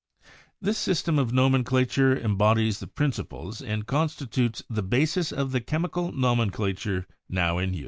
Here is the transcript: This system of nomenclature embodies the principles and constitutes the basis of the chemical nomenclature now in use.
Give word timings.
This 0.59 0.79
system 0.79 1.19
of 1.19 1.31
nomenclature 1.31 2.17
embodies 2.17 2.79
the 2.79 2.87
principles 2.87 3.61
and 3.61 3.85
constitutes 3.85 4.63
the 4.67 4.81
basis 4.81 5.31
of 5.31 5.51
the 5.51 5.61
chemical 5.61 6.11
nomenclature 6.11 7.05
now 7.29 7.59
in 7.59 7.75
use. 7.75 7.79